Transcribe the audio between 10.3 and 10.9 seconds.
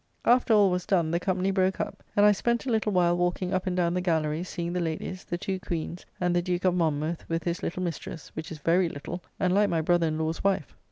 wife.